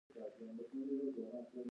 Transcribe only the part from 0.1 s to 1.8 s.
کاناډا د خوړو اداره لري.